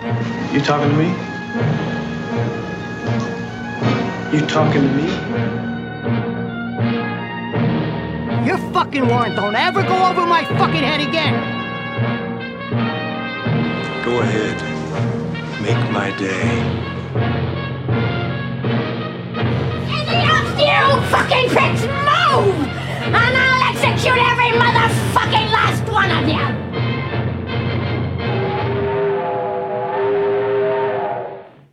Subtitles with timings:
[0.00, 1.08] You talking to me?
[4.32, 5.06] You talking to me?
[8.46, 11.34] Your fucking warrant don't ever go over my fucking head again.
[14.02, 14.56] Go ahead.
[15.60, 16.48] Make my day.
[19.84, 22.56] Any of you fucking pricks move!
[23.04, 26.69] And I'll execute every motherfucking last one of you!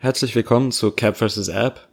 [0.08, 1.50] Herzlich willkommen zu Cap vs.
[1.50, 1.86] App.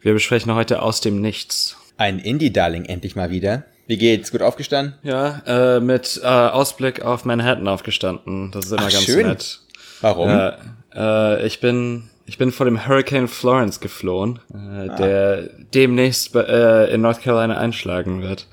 [0.00, 1.76] Wir besprechen heute aus dem Nichts.
[1.98, 3.62] Ein Indie-Darling endlich mal wieder.
[3.86, 4.32] Wie geht's?
[4.32, 4.94] Gut aufgestanden?
[5.04, 8.50] Ja, äh, mit äh, Ausblick auf Manhattan aufgestanden.
[8.50, 9.24] Das ist immer Ach, ganz schön.
[9.24, 9.60] nett.
[10.00, 10.30] Warum?
[10.30, 10.52] Äh,
[10.96, 15.42] äh, ich bin ich bin vor dem Hurricane Florence geflohen, äh, der
[15.72, 18.48] demnächst äh, in North Carolina einschlagen wird.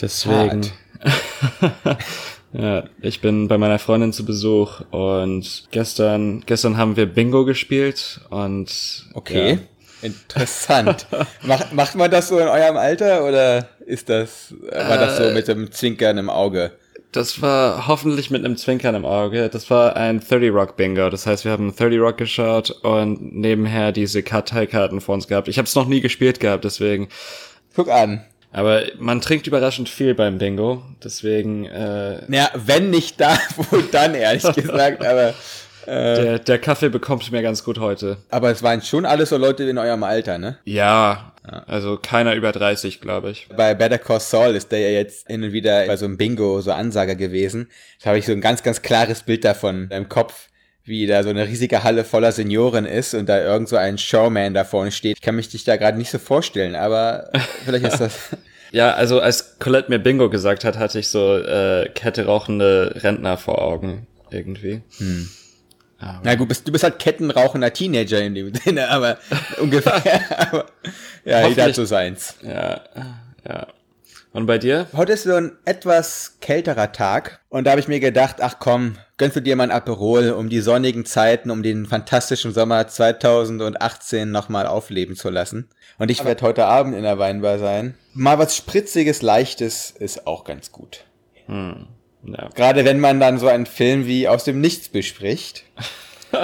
[0.00, 0.70] Deswegen.
[2.52, 8.20] ja, ich bin bei meiner Freundin zu Besuch und gestern gestern haben wir Bingo gespielt
[8.30, 9.52] und Okay.
[9.52, 9.58] Ja,
[10.02, 11.06] Interessant.
[11.42, 15.46] macht, macht man das so in eurem Alter oder ist das, war das so mit
[15.46, 16.72] dem Zwinkern im Auge?
[17.12, 19.50] Das war hoffentlich mit einem Zwinkern im Auge.
[19.50, 21.10] Das war ein 30 Rock Bingo.
[21.10, 25.46] Das heißt, wir haben 30 Rock geschaut und nebenher diese Karteikarten vor uns gehabt.
[25.48, 27.08] Ich habe es noch nie gespielt gehabt, deswegen.
[27.76, 28.24] Guck an.
[28.52, 30.82] Aber man trinkt überraschend viel beim Bingo.
[31.02, 35.34] Deswegen, äh, Naja, wenn nicht da, wo dann, ehrlich gesagt, aber,
[35.86, 38.18] der, der Kaffee bekommt mir ganz gut heute.
[38.30, 40.58] aber es waren schon alles so Leute in eurem Alter, ne?
[40.64, 41.32] Ja,
[41.66, 43.48] also keiner über 30, glaube ich.
[43.56, 46.60] Bei Better Call Saul ist der ja jetzt hin und wieder bei so einem Bingo
[46.60, 47.68] so Ansager gewesen.
[48.00, 50.48] Da habe ich so ein ganz, ganz klares Bild davon im Kopf,
[50.84, 54.54] wie da so eine riesige Halle voller Senioren ist und da irgend so ein Showman
[54.54, 55.16] da vorne steht.
[55.16, 57.30] Ich kann mich dich da gerade nicht so vorstellen, aber
[57.64, 58.18] vielleicht ist das...
[58.74, 63.36] Ja, also als Colette mir Bingo gesagt hat, hatte ich so äh, Kette rauchende Rentner
[63.36, 64.80] vor Augen irgendwie.
[66.22, 69.18] Na gut, bist, du bist halt kettenrauchender Teenager in dem Sinne, aber
[69.60, 70.50] ungefähr.
[70.50, 70.66] aber,
[71.24, 72.36] ja, jeder hat so seins.
[72.42, 72.80] Ja,
[73.46, 73.66] ja.
[74.32, 74.86] Und bei dir?
[74.94, 78.96] Heute ist so ein etwas kälterer Tag und da habe ich mir gedacht, ach komm,
[79.22, 84.28] gönnst du dir mal ein Aperol, um die sonnigen Zeiten, um den fantastischen Sommer 2018
[84.28, 85.68] nochmal aufleben zu lassen.
[85.96, 87.94] Und ich werde heute Abend in der Weinbar sein.
[88.14, 91.04] Mal was Spritziges, Leichtes ist auch ganz gut.
[91.46, 92.48] Ja.
[92.56, 95.62] Gerade wenn man dann so einen Film wie Aus dem Nichts bespricht.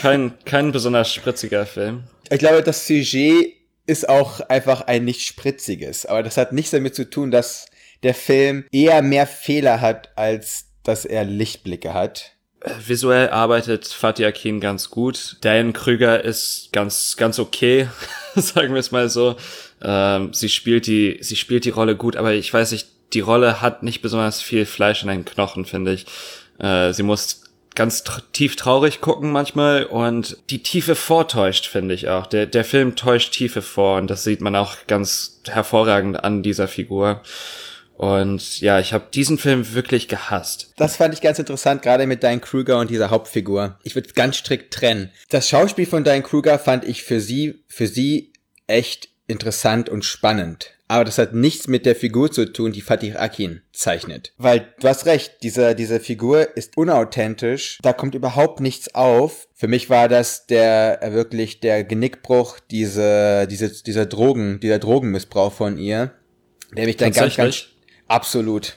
[0.00, 2.04] Kein, kein besonders spritziger Film.
[2.30, 6.06] Ich glaube, das Sujet ist auch einfach ein nicht spritziges.
[6.06, 7.66] Aber das hat nichts damit zu tun, dass
[8.02, 12.32] der Film eher mehr Fehler hat, als dass er Lichtblicke hat.
[12.84, 15.36] Visuell arbeitet Fatih Akin ganz gut.
[15.44, 17.88] Diane Krüger ist ganz, ganz okay,
[18.34, 19.36] sagen wir es mal so.
[19.80, 23.60] Ähm, sie spielt die, sie spielt die Rolle gut, aber ich weiß nicht, die Rolle
[23.60, 26.06] hat nicht besonders viel Fleisch in den Knochen, finde ich.
[26.58, 27.44] Äh, sie muss
[27.76, 28.02] ganz
[28.32, 32.26] tief traurig gucken manchmal und die Tiefe vortäuscht, finde ich auch.
[32.26, 36.66] Der, der Film täuscht Tiefe vor und das sieht man auch ganz hervorragend an dieser
[36.66, 37.22] Figur.
[38.00, 40.72] Und ja, ich habe diesen Film wirklich gehasst.
[40.78, 43.78] Das fand ich ganz interessant, gerade mit Diane Kruger und dieser Hauptfigur.
[43.82, 45.10] Ich würde es ganz strikt trennen.
[45.28, 48.32] Das Schauspiel von Diane Kruger fand ich für sie, für sie
[48.66, 50.70] echt interessant und spannend.
[50.88, 54.32] Aber das hat nichts mit der Figur zu tun, die Fatih Akin zeichnet.
[54.38, 57.80] Weil du hast recht, diese, diese Figur ist unauthentisch.
[57.82, 59.46] Da kommt überhaupt nichts auf.
[59.54, 65.76] Für mich war das der wirklich der Genickbruch, diese, diese, dieser Drogen, dieser Drogenmissbrauch von
[65.76, 66.12] ihr,
[66.74, 67.66] der mich dann ganz, ganz?
[68.10, 68.76] Absolut.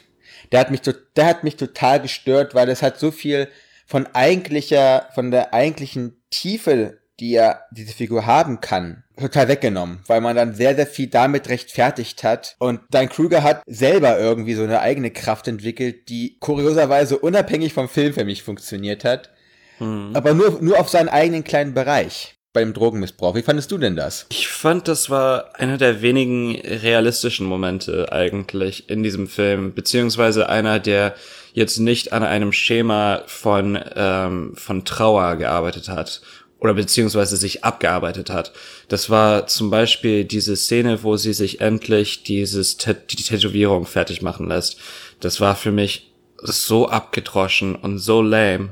[0.52, 3.48] Der hat mich, der hat mich total gestört, weil es hat so viel
[3.88, 10.22] von eigentlicher, von der eigentlichen Tiefe, die ja diese Figur haben kann, total weggenommen, weil
[10.22, 12.56] man dann sehr, sehr viel damit rechtfertigt hat.
[12.60, 17.90] Und Dan Krüger hat selber irgendwie so eine eigene Kraft entwickelt, die kurioserweise unabhängig vom
[17.90, 19.32] Film für mich funktioniert hat.
[19.80, 23.36] Aber nur, nur auf seinen eigenen kleinen Bereich beim Drogenmissbrauch.
[23.36, 24.28] Wie fandest du denn das?
[24.30, 30.80] Ich fand, das war einer der wenigen realistischen Momente eigentlich in diesem Film, beziehungsweise einer,
[30.80, 31.16] der
[31.54, 36.22] jetzt nicht an einem Schema von, ähm, von Trauer gearbeitet hat
[36.60, 38.54] oder beziehungsweise sich abgearbeitet hat.
[38.88, 44.48] Das war zum Beispiel diese Szene, wo sie sich endlich dieses die Tätowierung fertig machen
[44.48, 44.78] lässt.
[45.20, 48.70] Das war für mich so abgedroschen und so lame.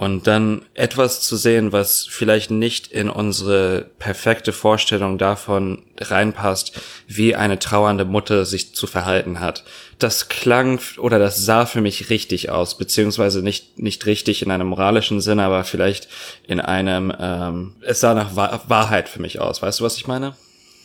[0.00, 7.36] Und dann etwas zu sehen, was vielleicht nicht in unsere perfekte Vorstellung davon reinpasst, wie
[7.36, 9.62] eine trauernde Mutter sich zu verhalten hat.
[9.98, 14.68] Das klang oder das sah für mich richtig aus, beziehungsweise nicht, nicht richtig in einem
[14.68, 16.08] moralischen Sinne, aber vielleicht
[16.48, 19.60] in einem, ähm, es sah nach Wa Wahrheit für mich aus.
[19.60, 20.34] Weißt du, was ich meine?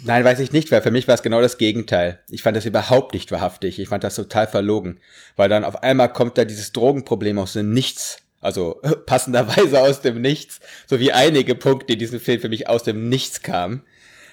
[0.03, 2.19] Nein, weiß ich nicht, weil für mich war es genau das Gegenteil.
[2.29, 3.79] Ich fand das überhaupt nicht wahrhaftig.
[3.79, 4.99] Ich fand das total verlogen.
[5.37, 10.21] Weil dann auf einmal kommt da dieses Drogenproblem aus dem Nichts Also passenderweise aus dem
[10.21, 13.81] Nichts, so wie einige Punkte in diesem Film für mich aus dem Nichts kamen.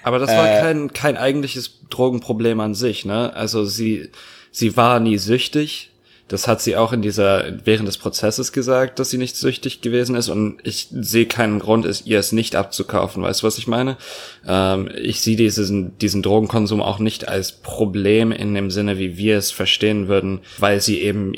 [0.02, 3.34] Aber das war äh, kein, kein eigentliches Drogenproblem an sich, ne?
[3.34, 4.10] Also sie,
[4.50, 5.91] sie war nie süchtig.
[6.32, 10.16] Das hat sie auch in dieser, während des Prozesses gesagt, dass sie nicht süchtig gewesen
[10.16, 13.22] ist und ich sehe keinen Grund, es, ihr es nicht abzukaufen.
[13.22, 13.98] Weißt du, was ich meine?
[14.46, 19.36] Ähm, ich sehe diesen, diesen Drogenkonsum auch nicht als Problem in dem Sinne, wie wir
[19.36, 21.34] es verstehen würden, weil sie eben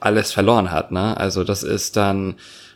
[0.00, 1.16] alles verloren hat, ne?
[1.16, 2.34] Also das ist dann,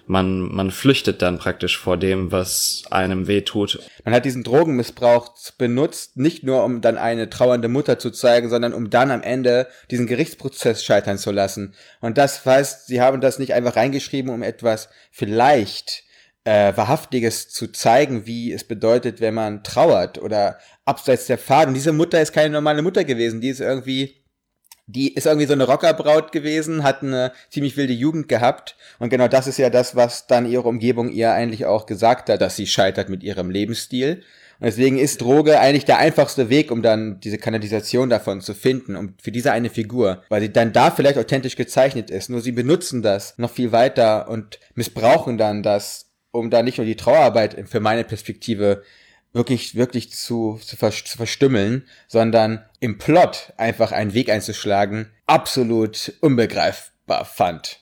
[0.09, 3.81] man, man flüchtet dann praktisch vor dem, was einem weh tut.
[4.05, 8.73] Man hat diesen Drogenmissbrauch benutzt, nicht nur um dann eine trauernde Mutter zu zeigen, sondern
[8.73, 11.75] um dann am Ende diesen Gerichtsprozess scheitern zu lassen.
[12.01, 16.05] Und das heißt, sie haben das nicht einfach reingeschrieben, um etwas vielleicht
[16.45, 21.69] äh, Wahrhaftiges zu zeigen, wie es bedeutet, wenn man trauert oder abseits der Pfad.
[21.69, 24.18] Und diese Mutter ist keine normale Mutter gewesen, die ist irgendwie
[24.89, 28.75] die ist irgendwie so eine Rockerbraut gewesen, hat eine ziemlich wilde Jugend gehabt.
[28.99, 32.41] Und genau das ist ja das, was dann ihre Umgebung ihr eigentlich auch gesagt hat,
[32.41, 34.23] dass sie scheitert mit ihrem Lebensstil.
[34.61, 38.97] Und deswegen ist Droge eigentlich der einfachste Weg, um dann diese Kanalisation davon zu finden,
[38.97, 42.31] um für diese eine Figur, weil sie dann da vielleicht authentisch gezeichnet ist.
[42.31, 46.87] Nur sie benutzen das noch viel weiter und missbrauchen dann das, um da nicht nur
[46.87, 48.83] die Trauerarbeit für meine Perspektive
[49.33, 56.13] wirklich, wirklich zu, zu, vers zu verstümmeln, sondern im Plot einfach einen Weg einzuschlagen, absolut
[56.21, 57.81] unbegreifbar fand.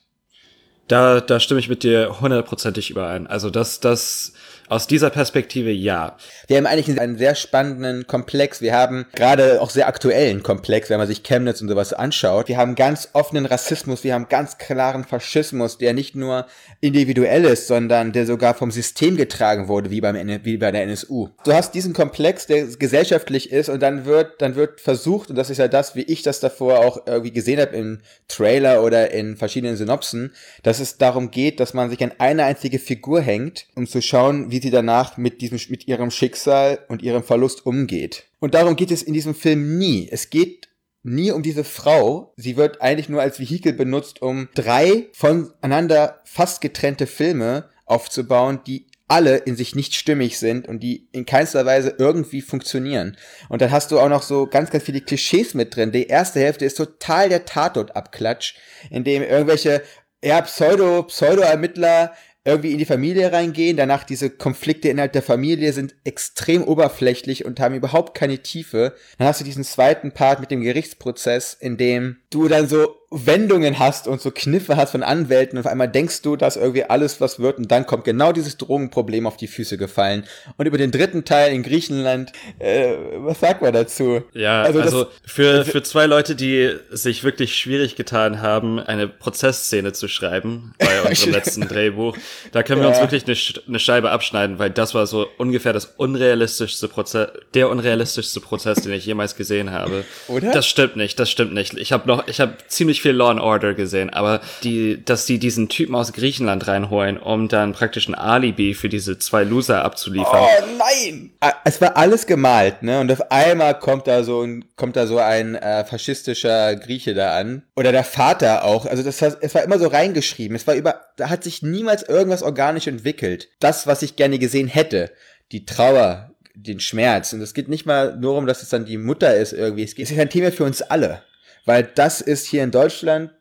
[0.89, 3.27] Da, da stimme ich mit dir hundertprozentig überein.
[3.27, 4.33] Also das, das
[4.69, 6.17] aus dieser Perspektive ja.
[6.49, 8.61] Wir haben eigentlich einen sehr spannenden Komplex.
[8.61, 12.49] Wir haben gerade auch sehr aktuellen Komplex, wenn man sich Chemnitz und sowas anschaut.
[12.49, 16.47] Wir haben ganz offenen Rassismus, wir haben ganz klaren Faschismus, der nicht nur
[16.81, 21.29] individuell ist, sondern der sogar vom System getragen wurde, wie, beim, wie bei der NSU.
[21.45, 25.51] Du hast diesen Komplex, der gesellschaftlich ist und dann wird, dann wird versucht, und das
[25.51, 29.37] ist ja das, wie ich das davor auch irgendwie gesehen habe im Trailer oder in
[29.37, 30.33] verschiedenen Synopsen,
[30.63, 34.51] dass es darum geht, dass man sich an eine einzige Figur hängt, um zu schauen,
[34.51, 38.25] wie wie sie danach mit diesem, mit ihrem Schicksal und ihrem Verlust umgeht.
[38.39, 40.09] Und darum geht es in diesem Film nie.
[40.11, 40.71] Es geht
[41.03, 42.33] nie um diese Frau.
[42.37, 48.87] Sie wird eigentlich nur als Vehikel benutzt, um drei voneinander fast getrennte Filme aufzubauen, die
[49.09, 53.19] alle in sich nicht stimmig sind und die in keinster Weise irgendwie funktionieren.
[53.51, 55.93] Und dann hast du auch noch so ganz, ganz viele Klischees mit drin.
[55.93, 58.55] Die erste Hälfte ist total der Tatortabklatsch,
[58.91, 59.83] in dem irgendwelche
[60.25, 62.13] ja, Pseudo, Pseudo-Ermittler
[62.47, 63.77] irgendwie in die Familie reingehen.
[63.77, 68.95] Danach diese Konflikte innerhalb der Familie sind extrem oberflächlich und haben überhaupt keine Tiefe.
[69.19, 73.79] Dann hast du diesen zweiten Part mit dem Gerichtsprozess, in dem du dann so Wendungen
[73.79, 77.21] hast und so Kniffe hast von Anwälten und auf einmal denkst du, dass irgendwie alles
[77.21, 80.25] was wird und dann kommt genau dieses Drogenproblem auf die Füße gefallen.
[80.57, 84.23] Und über den dritten Teil in Griechenland, äh, was sagt man dazu?
[84.33, 89.07] Ja, also, also das, für, für zwei Leute, die sich wirklich schwierig getan haben, eine
[89.07, 92.17] Prozessszene zu schreiben bei unserem letzten Drehbuch,
[92.51, 93.01] da können wir ja.
[93.01, 97.71] uns wirklich eine, eine Scheibe abschneiden, weil das war so ungefähr das unrealistischste Prozess, der
[97.71, 100.05] unrealistischste Prozess, den ich jemals gesehen habe.
[100.27, 100.51] Oder?
[100.51, 101.75] Das stimmt nicht, das stimmt nicht.
[101.75, 105.39] Ich habe noch, ich habe ziemlich viel Law and Order gesehen, aber die, dass die
[105.39, 110.43] diesen Typen aus Griechenland reinholen, um dann praktisch ein Alibi für diese zwei Loser abzuliefern.
[110.43, 111.31] Oh nein!
[111.41, 113.01] Ah, es war alles gemalt, ne?
[113.01, 117.37] Und auf einmal kommt da so ein, kommt da so ein äh, faschistischer Grieche da
[117.37, 117.63] an.
[117.77, 118.87] Oder der Vater auch.
[118.87, 120.57] Also das heißt, es war immer so reingeschrieben.
[120.57, 123.49] Es war über, da hat sich niemals irgendwas organisch entwickelt.
[123.61, 125.11] Das, was ich gerne gesehen hätte.
[125.53, 127.33] Die Trauer, den Schmerz.
[127.33, 129.85] Und es geht nicht mal nur um, dass es dann die Mutter ist irgendwie.
[129.85, 131.23] Es ist ein Thema für uns alle.
[131.67, 133.33] Weil das ist hier in Deutschland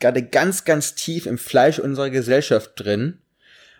[0.00, 3.20] gerade ganz, ganz tief im Fleisch unserer Gesellschaft drin.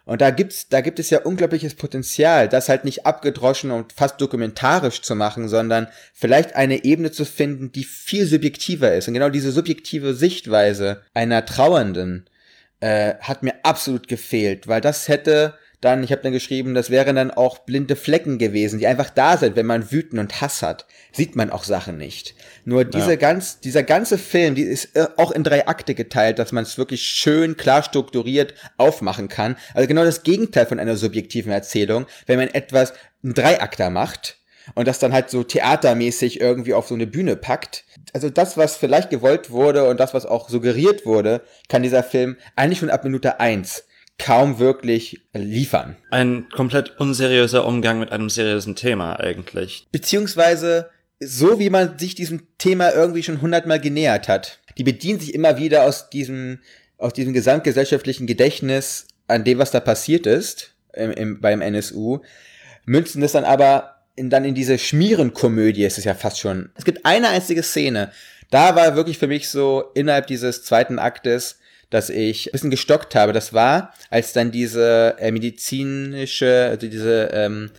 [0.04, 4.20] Und da gibt's, da gibt es ja unglaubliches Potenzial, das halt nicht abgedroschen und fast
[4.20, 9.08] dokumentarisch zu machen, sondern vielleicht eine Ebene zu finden, die viel subjektiver ist.
[9.08, 12.28] Und genau diese subjektive Sichtweise einer Trauernden
[12.80, 17.16] äh, hat mir absolut gefehlt, weil das hätte dann, ich habe dann geschrieben, das wären
[17.16, 20.86] dann auch blinde Flecken gewesen, die einfach da sind, wenn man Wüten und Hass hat.
[21.12, 22.34] Sieht man auch Sachen nicht.
[22.64, 23.16] Nur diese ja.
[23.16, 26.78] ganz, dieser ganze Film, die ist äh, auch in drei Akte geteilt, dass man es
[26.78, 29.56] wirklich schön, klar strukturiert aufmachen kann.
[29.74, 34.38] Also genau das Gegenteil von einer subjektiven Erzählung, wenn man etwas ein Dreiakter macht
[34.74, 37.84] und das dann halt so theatermäßig irgendwie auf so eine Bühne packt.
[38.12, 42.36] Also das, was vielleicht gewollt wurde und das, was auch suggeriert wurde, kann dieser Film
[42.56, 43.84] eigentlich schon ab Minute eins
[44.18, 45.96] kaum wirklich liefern.
[46.10, 49.86] Ein komplett unseriöser Umgang mit einem seriösen Thema eigentlich.
[49.92, 50.90] Beziehungsweise
[51.20, 54.60] so, wie man sich diesem Thema irgendwie schon hundertmal genähert hat.
[54.78, 56.60] Die bedient sich immer wieder aus diesem,
[56.98, 62.20] aus diesem gesamtgesellschaftlichen Gedächtnis an dem, was da passiert ist im, im, beim NSU,
[62.84, 66.70] münzen das dann aber in, dann in diese Schmierenkomödie, ist es ja fast schon.
[66.76, 68.12] Es gibt eine einzige Szene,
[68.50, 71.58] da war wirklich für mich so innerhalb dieses zweiten Aktes
[71.94, 73.32] dass ich ein bisschen gestockt habe.
[73.32, 77.70] Das war, als dann diese äh, medizinische, also diese ähm,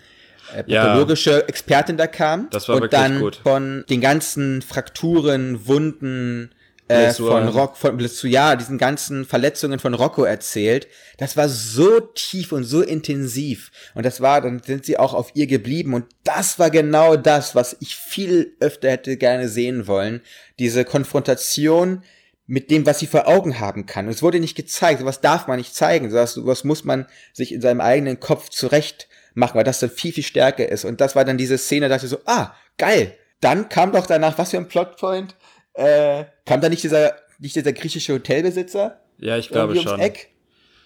[0.56, 0.86] äh, Ja.
[0.86, 3.42] pathologische Expertin da kam Das war und dann gut.
[3.44, 6.52] von den ganzen Frakturen, Wunden
[6.88, 10.88] äh, von Rock, von Blessu- ja, diesen ganzen Verletzungen von Rocco erzählt.
[11.18, 13.72] Das war so tief und so intensiv.
[13.96, 15.96] Und das war, dann sind sie auch auf ihr geblieben.
[15.96, 20.22] Und das war genau das, was ich viel öfter hätte gerne sehen wollen.
[20.60, 22.04] Diese Konfrontation
[22.48, 24.06] mit dem, was sie vor Augen haben kann.
[24.06, 25.00] Und es wurde nicht gezeigt.
[25.00, 26.12] Sowas darf man nicht zeigen.
[26.12, 30.14] Sowas, sowas muss man sich in seinem eigenen Kopf zurecht machen, weil das dann viel,
[30.14, 30.86] viel stärker ist.
[30.86, 33.16] Und das war dann diese Szene, da dachte ich so, ah, geil.
[33.42, 35.36] Dann kam doch danach, was für ein Plotpoint,
[35.74, 39.02] äh, kam da nicht dieser, nicht dieser griechische Hotelbesitzer?
[39.18, 40.00] Ja, ich glaube schon.
[40.00, 40.30] Eck?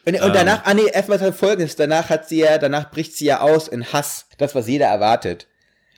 [0.06, 3.26] Und, und danach, ah nee, erstmal halt folgendes, danach hat sie ja, danach bricht sie
[3.26, 4.28] ja aus in Hass.
[4.38, 5.48] Das, was jeder erwartet.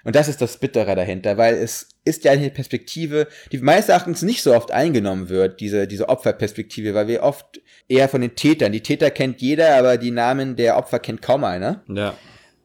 [0.03, 4.22] Und das ist das Bittere dahinter, weil es ist ja eine Perspektive, die meines Erachtens
[4.22, 8.72] nicht so oft eingenommen wird, diese, diese Opferperspektive, weil wir oft eher von den Tätern,
[8.72, 11.84] die Täter kennt jeder, aber die Namen der Opfer kennt kaum einer.
[11.88, 12.15] Ja.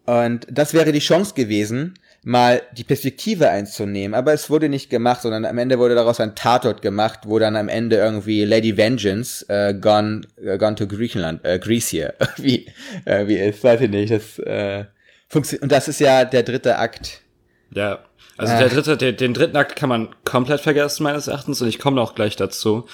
[0.06, 4.14] Und das wäre die Chance gewesen, mal die Perspektive einzunehmen.
[4.14, 7.56] Aber es wurde nicht gemacht, sondern am Ende wurde daraus ein Tatort gemacht, wo dann
[7.56, 12.66] am Ende irgendwie Lady Vengeance äh, gone, äh, gone to Griechenland, äh, Greece hier, wie,
[13.04, 14.12] äh, wie ist, weiß ich nicht.
[14.12, 14.84] Das, äh,
[15.28, 15.62] funktioniert.
[15.62, 17.22] Und das ist ja der dritte Akt.
[17.76, 18.00] Ja.
[18.38, 21.78] Also der dritte, der, den dritten Akt kann man komplett vergessen, meines Erachtens, und ich
[21.78, 22.86] komme auch gleich dazu.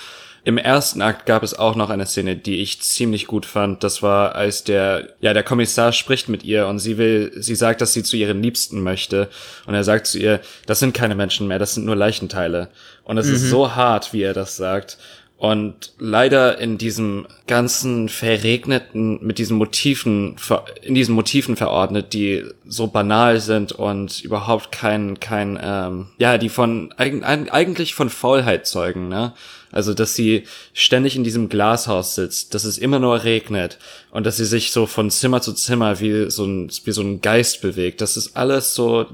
[0.45, 3.85] Im ersten Akt gab es auch noch eine Szene, die ich ziemlich gut fand.
[3.85, 7.81] Das war, als der, ja, der Kommissar spricht mit ihr und sie will, sie sagt,
[7.81, 9.29] dass sie zu ihren Liebsten möchte.
[9.67, 12.71] Und er sagt zu ihr, das sind keine Menschen mehr, das sind nur Leichenteile.
[13.05, 14.99] Und es ist so hart, wie er das sagt.
[15.43, 20.37] Und leider in diesem ganzen verregneten, mit diesen Motiven,
[20.83, 26.49] in diesen Motiven verordnet, die so banal sind und überhaupt kein, kein, ähm, ja, die
[26.49, 29.33] von, eig- eig- eigentlich von Faulheit zeugen, ne?
[29.73, 30.45] Also, dass sie
[30.75, 33.81] ständig in diesem Glashaus sitzt, dass es immer nur regnet
[34.13, 37.21] und dass sie sich so von Zimmer zu Zimmer wie so ein, wie so ein
[37.21, 38.01] Geist bewegt.
[38.01, 39.07] Das ist alles so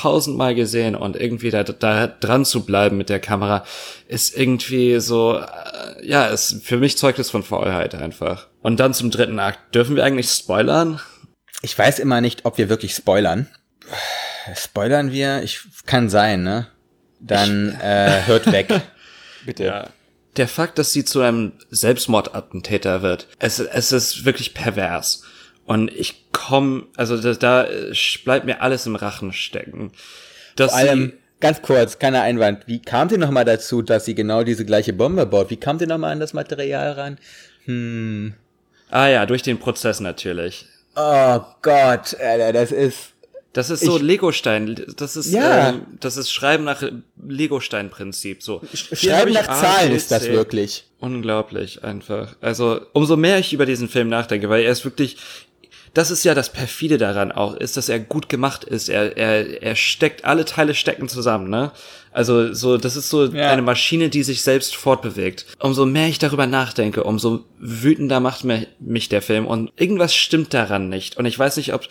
[0.00, 3.64] tausendmal gesehen und irgendwie da, da dran zu bleiben mit der Kamera
[4.08, 8.48] ist irgendwie so, äh, ja, ist, für mich zeugt es von Faulheit einfach.
[8.62, 9.74] Und dann zum dritten Akt.
[9.74, 11.00] Dürfen wir eigentlich spoilern?
[11.62, 13.48] Ich weiß immer nicht, ob wir wirklich spoilern.
[14.54, 15.42] Spoilern wir?
[15.42, 16.68] Ich kann sein, ne?
[17.20, 18.68] Dann äh, hört weg.
[19.44, 19.88] Bitte.
[20.36, 25.24] Der Fakt, dass sie zu einem Selbstmordattentäter wird, es, es ist wirklich pervers.
[25.70, 29.92] Und ich komm, also da, da äh, bleibt mir alles im Rachen stecken.
[30.56, 32.66] Dass Vor allem, ganz kurz, keiner Einwand.
[32.66, 35.48] Wie kam sie nochmal dazu, dass sie genau diese gleiche Bombe baut?
[35.48, 37.18] Wie kam sie nochmal an das Material ran?
[37.66, 38.34] Hm.
[38.90, 40.66] ah ja, durch den Prozess natürlich.
[40.96, 43.12] Oh Gott, Alter, das ist.
[43.52, 45.70] Das ist so Legostein, das ist, Ja.
[45.70, 46.82] ähm, das ist Schreiben nach
[47.28, 48.60] Legostein-Prinzip, so.
[48.74, 50.84] Schreiben nach Zahlen ist das wirklich.
[51.00, 52.36] Unglaublich einfach.
[52.40, 55.16] Also, umso mehr ich über diesen Film nachdenke, weil er ist wirklich,
[55.94, 58.88] das ist ja das perfide daran auch, ist, dass er gut gemacht ist.
[58.88, 61.72] Er, er, er steckt, alle Teile stecken zusammen, ne?
[62.12, 63.50] Also, so, das ist so Ja.
[63.50, 65.46] eine Maschine, die sich selbst fortbewegt.
[65.60, 70.52] Umso mehr ich darüber nachdenke, umso wütender macht mir, mich der Film und irgendwas stimmt
[70.52, 71.16] daran nicht.
[71.18, 71.82] Und ich weiß nicht, ob,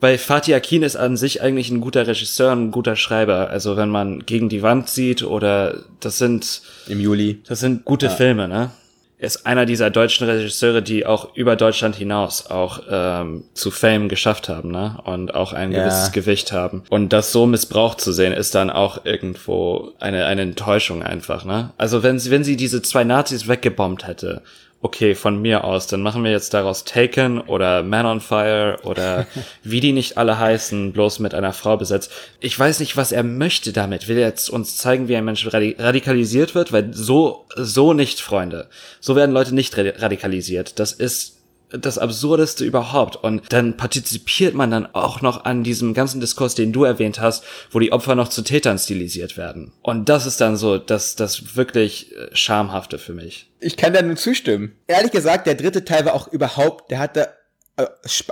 [0.00, 3.48] weil Fatih Akin ist an sich eigentlich ein guter Regisseur, ein guter Schreiber.
[3.48, 7.40] Also, wenn man gegen die Wand sieht oder, das sind, Im Juli.
[7.46, 8.72] das sind gute Filme, ne?
[9.22, 14.48] Ist einer dieser deutschen Regisseure, die auch über Deutschland hinaus auch ähm, zu Fame geschafft
[14.48, 14.98] haben, ne?
[15.04, 15.78] Und auch ein Ja.
[15.84, 16.82] gewisses Gewicht haben.
[16.90, 21.70] Und das so missbraucht zu sehen, ist dann auch irgendwo eine, eine Enttäuschung einfach, ne?
[21.78, 24.42] Also wenn sie, wenn sie diese zwei Nazis weggebombt hätte,
[24.82, 29.26] okay, von mir aus, dann machen wir jetzt daraus Taken oder Man on Fire oder
[29.62, 32.10] wie die nicht alle heißen, bloß mit einer Frau besetzt.
[32.40, 34.08] Ich weiß nicht, was er möchte damit.
[34.08, 36.72] Will er jetzt uns zeigen, wie ein Mensch radi radikalisiert wird?
[36.72, 38.68] Weil so, so nicht, Freunde.
[39.00, 40.78] So werden Leute nicht radi- radikalisiert.
[40.80, 41.36] Das ist
[41.72, 43.16] das Absurdeste überhaupt.
[43.16, 47.44] Und dann partizipiert man dann auch noch an diesem ganzen Diskurs, den du erwähnt hast,
[47.70, 49.72] wo die Opfer noch zu Tätern stilisiert werden.
[49.82, 53.50] Und das ist dann so das, das wirklich äh, Schamhafte für mich.
[53.60, 54.72] Ich kann da nur zustimmen.
[54.86, 57.28] Ehrlich gesagt, der dritte Teil war auch überhaupt, der hatte,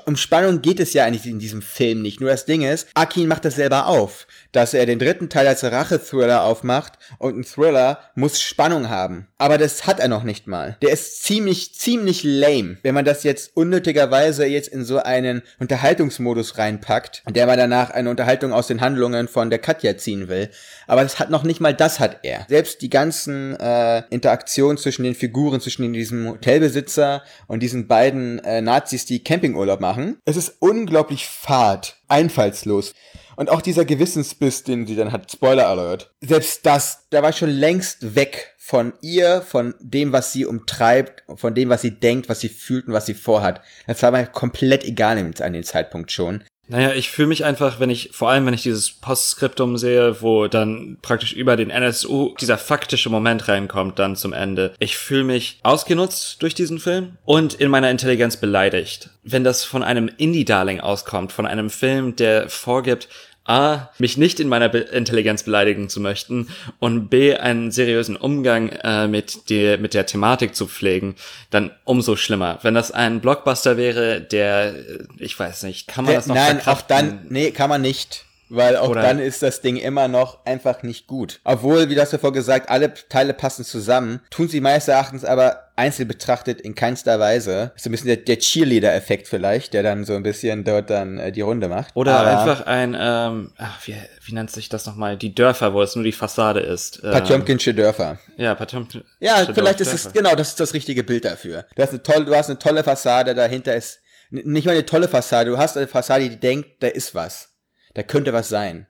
[0.05, 2.21] um Spannung geht es ja eigentlich in diesem Film nicht.
[2.21, 5.65] Nur das Ding ist, Akin macht das selber auf, dass er den dritten Teil als
[5.65, 9.29] Rache-Thriller aufmacht und ein Thriller muss Spannung haben.
[9.39, 10.77] Aber das hat er noch nicht mal.
[10.83, 16.59] Der ist ziemlich, ziemlich lame, wenn man das jetzt unnötigerweise jetzt in so einen Unterhaltungsmodus
[16.59, 20.51] reinpackt, der man danach eine Unterhaltung aus den Handlungen von der Katja ziehen will.
[20.87, 22.45] Aber das hat noch nicht mal das hat er.
[22.49, 28.61] Selbst die ganzen äh, Interaktionen zwischen den Figuren, zwischen diesem Hotelbesitzer und diesen beiden äh,
[28.61, 32.93] Nazis, die Campingurlaub machen, es ist unglaublich fad, einfallslos.
[33.37, 36.13] Und auch dieser Gewissensbiss, den sie dann hat, Spoiler Alert.
[36.21, 41.25] Selbst das, da war ich schon längst weg von ihr, von dem, was sie umtreibt,
[41.37, 43.63] von dem, was sie denkt, was sie fühlt und was sie vorhat.
[43.87, 46.45] Das war mir komplett egal an dem Zeitpunkt schon.
[46.71, 50.47] Naja, ich fühle mich einfach, wenn ich, vor allem wenn ich dieses Postskriptum sehe, wo
[50.47, 54.73] dann praktisch über den NSU dieser faktische Moment reinkommt dann zum Ende.
[54.79, 59.11] Ich fühle mich ausgenutzt durch diesen Film und in meiner Intelligenz beleidigt.
[59.25, 63.09] Wenn das von einem Indie-Darling auskommt, von einem Film, der vorgibt,
[63.45, 68.69] A, mich nicht in meiner Be Intelligenz beleidigen zu möchten und B, einen seriösen Umgang
[68.69, 71.17] äh, mit, der, mit der Thematik zu pflegen,
[71.51, 72.59] dann umso schlimmer.
[72.63, 76.35] Wenn das ein Blockbuster wäre, der, äh, ich weiß nicht, kann man Der- das noch
[76.37, 76.89] Nein, auch verkraften?
[76.89, 78.25] dann, nee, kann man nicht.
[78.51, 81.41] Weil auch Oder- dann ist das Ding immer noch einfach nicht gut.
[81.45, 85.71] Obwohl, wie du hast davor gesagt, alle Teile passen zusammen, tun sie meines Erachtens aber
[85.77, 87.73] einzeln betrachtet in keinster Weise.
[87.75, 91.19] Ist so ein bisschen der, der Cheerleader-Effekt vielleicht, der dann so ein bisschen dort dann
[91.19, 91.95] äh, die Runde macht.
[91.95, 95.17] Oder Aber einfach ein, ähm, ach, wie, wie nennt sich das nochmal?
[95.17, 97.01] Die Dörfer, wo es nur die Fassade ist.
[97.03, 98.19] Ähm, Patjomkinsche Dörfer.
[98.37, 99.05] Ja, Patjomkin.
[99.21, 101.65] Ja, vielleicht ist es, genau, das ist das richtige Bild dafür.
[101.75, 105.09] Du hast eine tolle, du hast eine tolle Fassade, dahinter ist, nicht mal eine tolle
[105.09, 107.50] Fassade, du hast eine Fassade, die denkt, da ist was.
[107.95, 108.87] Da könnte was sein.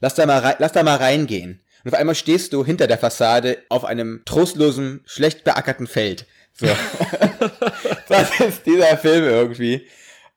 [0.00, 1.62] Lass da mal lass da mal reingehen.
[1.84, 6.26] Und auf einmal stehst du hinter der Fassade auf einem trostlosen, schlecht beackerten Feld.
[6.54, 6.66] So.
[8.08, 9.86] das ist dieser Film irgendwie.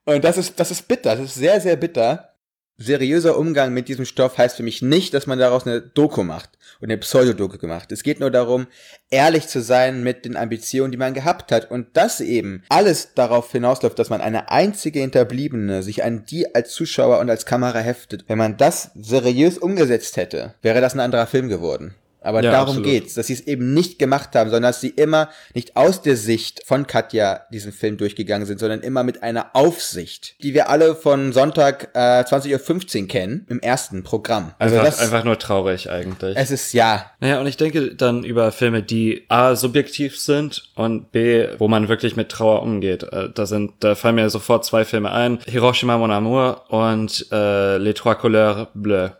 [0.04, 2.33] Und das ist, das ist bitter, das ist sehr, sehr bitter.
[2.76, 6.50] Seriöser Umgang mit diesem Stoff heißt für mich nicht, dass man daraus eine Doku macht
[6.80, 7.92] und eine Pseudodoku gemacht.
[7.92, 8.66] Es geht nur darum,
[9.10, 13.52] ehrlich zu sein mit den Ambitionen, die man gehabt hat und das eben alles darauf
[13.52, 18.24] hinausläuft, dass man eine einzige Hinterbliebene sich an die als Zuschauer und als Kamera heftet.
[18.26, 21.94] Wenn man das seriös umgesetzt hätte, wäre das ein anderer Film geworden.
[22.24, 22.84] Aber Ja, darum absolut.
[22.90, 26.16] geht's, dass sie es eben nicht gemacht haben, sondern dass sie immer nicht aus der
[26.16, 30.94] Sicht von Katja diesen Film durchgegangen sind, sondern immer mit einer Aufsicht, die wir alle
[30.94, 34.52] von Sonntag äh, 20.15 Uhr kennen, im ersten Programm.
[34.58, 36.36] Also Einfach, das, einfach nur traurig eigentlich.
[36.36, 41.12] es ist ja, Naja, und ich denke dann über Filme, die A, subjektiv sind und
[41.12, 43.02] B, wo man wirklich mit Trauer umgeht.
[43.04, 45.38] Äh, Da sind, da fallen mir sofort zwei Filme ein.
[45.46, 49.12] Hiroshima Mon Amour und äh, Les Trois Couleurs Bleues.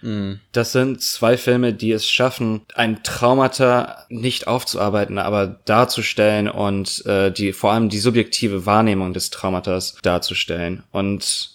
[0.52, 7.30] Das sind zwei Filme, die es schaffen, ein Traumata nicht aufzuarbeiten, aber darzustellen und äh,
[7.30, 10.82] die vor allem die subjektive Wahrnehmung des Traumatas darzustellen.
[10.92, 11.54] Und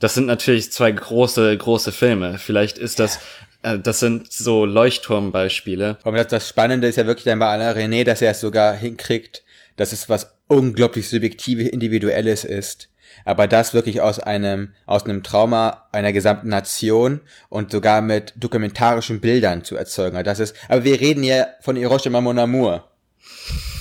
[0.00, 2.38] das sind natürlich zwei große, große Filme.
[2.38, 3.20] Vielleicht ist das,
[3.62, 5.98] äh, das sind so Leuchtturmbeispiele.
[6.02, 8.74] aber das, das Spannende ist ja wirklich dann bei Alain René, dass er es sogar
[8.74, 9.42] hinkriegt,
[9.76, 12.88] dass es was unglaublich subjektive, individuelles ist.
[13.24, 19.20] Aber das wirklich aus einem, aus einem Trauma einer gesamten Nation und sogar mit dokumentarischen
[19.20, 20.22] Bildern zu erzeugen.
[20.24, 22.84] Das ist, aber wir reden ja von Hiroshima Mon Amour.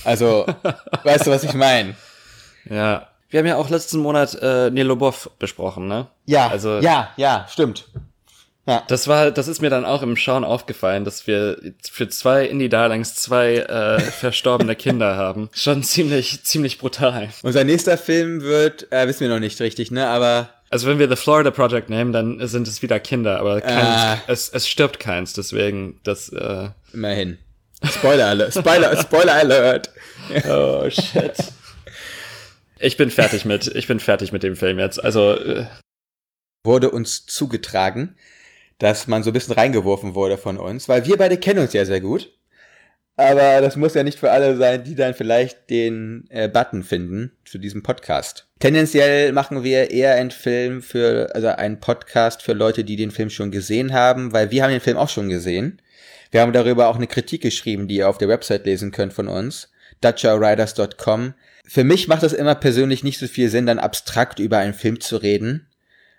[0.03, 0.45] Also,
[1.03, 1.95] weißt du, was ich meine?
[2.69, 3.07] Ja.
[3.29, 6.07] Wir haben ja auch letzten Monat äh, Neil Lobov besprochen, ne?
[6.25, 7.87] Ja, Also ja, ja, stimmt.
[8.65, 11.57] Das war, das ist mir dann auch im Schauen aufgefallen, dass wir
[11.91, 15.49] für zwei Indie-Darlings zwei äh, verstorbene Kinder haben.
[15.53, 17.29] Schon ziemlich, ziemlich brutal.
[17.41, 21.09] Unser nächster Film wird, äh, wissen wir noch nicht richtig, ne, aber Also wenn wir
[21.09, 24.17] The Florida Project nehmen, dann sind es wieder Kinder, aber keins, Ah.
[24.27, 26.29] es, es stirbt keins, deswegen das.
[26.29, 27.37] Äh, immerhin.
[27.85, 29.89] Spoiler alert, Spoiler, Spoiler alert.
[30.47, 31.33] oh shit.
[32.79, 35.03] Ich bin fertig mit, ich bin fertig mit dem Film jetzt.
[35.03, 35.65] Also äh,
[36.65, 38.15] Wurde uns zugetragen,
[38.79, 41.85] dass man so ein bisschen reingeworfen wurde von uns, weil wir beide kennen uns ja
[41.85, 42.31] sehr gut.
[43.15, 47.31] Aber das muss ja nicht für alle sein, die dann vielleicht den äh, Button finden
[47.45, 48.47] zu diesem Podcast.
[48.59, 53.29] Tendenziell machen wir eher einen Film für, also einen Podcast für Leute, die den Film
[53.29, 55.79] schon gesehen haben, weil wir haben den Film auch schon gesehen.
[56.31, 59.27] Wir haben darüber auch eine Kritik geschrieben, die ihr auf der Website lesen könnt von
[59.27, 59.69] uns,
[60.01, 61.35] dutcherriders.com.
[61.67, 64.99] Für mich macht es immer persönlich nicht so viel Sinn, dann abstrakt über einen Film
[64.99, 65.67] zu reden,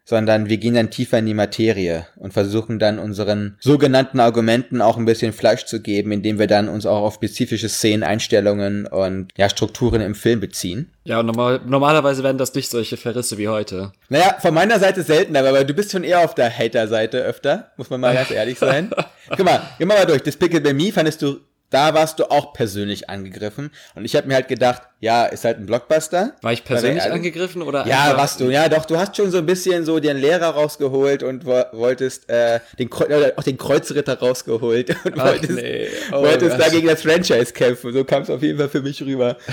[0.05, 4.99] sondern wir gehen dann tiefer in die Materie und versuchen dann unseren sogenannten Argumenten auch
[4.99, 9.33] ein bisschen Fleisch zu geben, indem wir dann uns auch auf spezifische Szenen, Einstellungen und
[9.37, 10.90] ja, Strukturen im Film beziehen.
[11.05, 13.93] ja, und normal, normalerweise werden das nicht solche Verrisse wie heute.
[14.11, 17.90] Naja, von meiner Seite seltener, aber du bist schon eher auf der Hater-Seite öfter, muss
[17.90, 18.90] man mal ganz ehrlich sein.
[19.31, 20.23] Guck mal, geh mal durch.
[20.23, 21.38] Despicable Me fandest du,
[21.74, 23.70] da warst du auch persönlich angegriffen.
[23.94, 26.34] Und ich habe mir halt gedacht, ja, ist halt ein Blockbuster.
[26.40, 28.44] War ich persönlich wir- angegriffen oder Ja, warst du.
[28.48, 32.30] Ja, doch, du hast schon so ein bisschen so den Lehrer rausgeholt und wo, wolltest
[32.30, 35.88] äh, den, äh, auch den Kreuzritter rausgeholt und Ach, wolltest, nee.
[36.12, 37.92] Oh wolltest da gegen das Franchise kämpfen.
[37.92, 39.37] So kam es auf jeden Fall für mich rüber.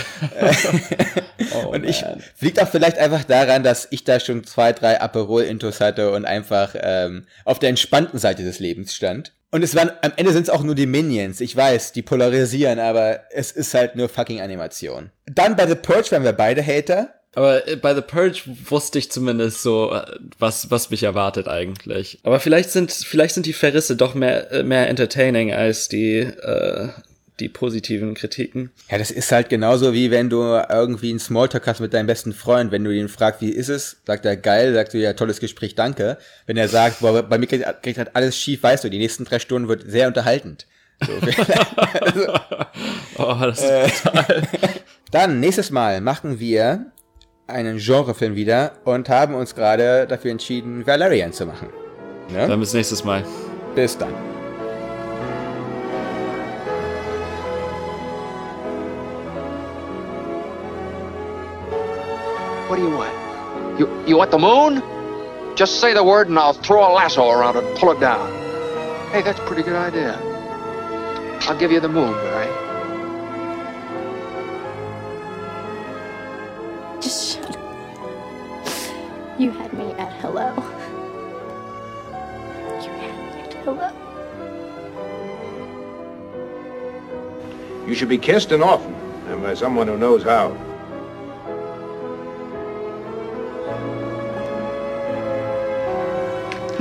[1.53, 2.21] Oh, und ich man.
[2.39, 6.75] liegt auch vielleicht einfach daran, dass ich da schon zwei, drei Aperol-Intos hatte und einfach
[6.79, 9.33] ähm, auf der entspannten Seite des Lebens stand.
[9.51, 11.41] Und es waren, am Ende sind es auch nur die Minions.
[11.41, 15.11] Ich weiß, die polarisieren, aber es ist halt nur fucking Animation.
[15.25, 17.13] Dann bei The Purge waren wir beide Hater.
[17.33, 20.05] Aber äh, bei The Purge wusste ich zumindest so, äh,
[20.37, 22.19] was, was mich erwartet eigentlich.
[22.23, 26.89] Aber vielleicht sind, vielleicht sind die Verrisse doch mehr, äh, mehr entertaining als die, äh,
[27.39, 28.71] die positiven Kritiken.
[28.89, 32.33] Ja, das ist halt genauso wie wenn du irgendwie einen Smalltalk hast mit deinem besten
[32.33, 32.71] Freund.
[32.71, 35.75] Wenn du ihn fragst, wie ist es, sagt er geil, sagst du ja tolles Gespräch,
[35.75, 36.17] danke.
[36.45, 39.25] Wenn er sagt, boah, bei mir geht, geht halt alles schief, weißt du, die nächsten
[39.25, 40.67] drei Stunden wird sehr unterhaltend.
[41.03, 41.13] So,
[41.99, 42.33] also,
[43.17, 44.43] Oh, das ist äh, brutal.
[45.11, 46.91] Dann, nächstes Mal machen wir
[47.47, 51.69] einen Genrefilm wieder und haben uns gerade dafür entschieden, Valerian zu machen.
[52.31, 52.47] Ne?
[52.47, 53.23] Dann bis nächstes Mal.
[53.75, 54.13] Bis dann.
[62.71, 63.77] What do you want?
[63.77, 64.81] You, you want the moon?
[65.57, 68.31] Just say the word and I'll throw a lasso around it and pull it down.
[69.11, 70.17] Hey, that's a pretty good idea.
[71.41, 72.47] I'll give you the moon, Barry.
[77.01, 77.59] Just shut up.
[79.37, 80.55] You had me at hello.
[82.79, 83.91] You had me at hello.
[87.85, 88.93] You should be kissed and often,
[89.27, 90.70] and by someone who knows how.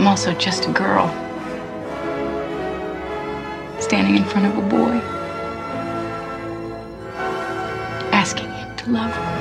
[0.01, 1.09] I'm also just a girl.
[3.83, 4.97] Standing in front of a boy.
[8.11, 9.40] Asking him to love her.